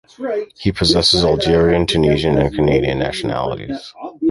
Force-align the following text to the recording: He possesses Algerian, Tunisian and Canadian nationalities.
He 0.57 0.71
possesses 0.71 1.23
Algerian, 1.23 1.85
Tunisian 1.85 2.35
and 2.39 2.51
Canadian 2.55 2.97
nationalities. 2.97 3.93